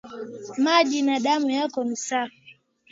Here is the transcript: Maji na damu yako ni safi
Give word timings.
Maji 0.57 1.01
na 1.01 1.19
damu 1.19 1.49
yako 1.49 1.83
ni 1.83 1.95
safi 1.95 2.57